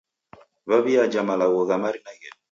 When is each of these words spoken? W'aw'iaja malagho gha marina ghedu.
W'aw'iaja 0.67 1.21
malagho 1.27 1.61
gha 1.69 1.77
marina 1.83 2.11
ghedu. 2.19 2.37